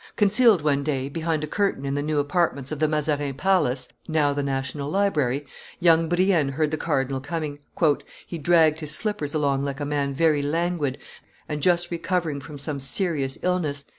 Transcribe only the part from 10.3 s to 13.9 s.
languid and just recovering from some serious illness.